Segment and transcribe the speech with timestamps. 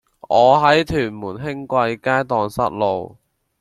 [0.29, 3.19] 我喺屯門興貴街盪失路